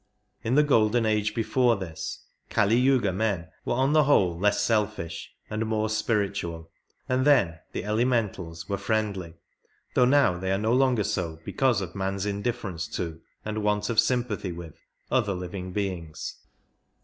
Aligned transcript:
In 0.43 0.55
the 0.55 0.63
golden 0.63 1.05
age 1.05 1.35
before 1.35 1.75
this 1.75 2.25
KaHyuga 2.49 3.13
men 3.13 3.49
were 3.65 3.75
on 3.75 3.93
the 3.93 4.05
whole 4.05 4.35
less 4.39 4.59
selfish 4.59 5.31
and 5.47 5.67
more 5.67 5.89
spiritual, 5.89 6.71
and 7.07 7.23
then 7.23 7.59
the" 7.71 7.83
elementals" 7.85 8.67
were 8.67 8.79
friendly, 8.79 9.35
though 9.93 10.05
now 10.05 10.39
they 10.39 10.51
are 10.51 10.57
no 10.57 10.73
longer 10.73 11.03
so 11.03 11.37
because 11.45 11.81
of 11.81 11.93
man's 11.93 12.25
indifference 12.25 12.87
to, 12.87 13.21
and 13.45 13.61
want 13.63 13.91
of 13.91 13.99
sympathy 13.99 14.51
with, 14.51 14.79
other 15.11 15.35
living 15.35 15.71
beings. 15.71 16.39